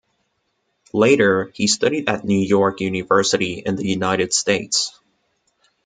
[0.93, 4.99] Later, he studied at New York University in the United States.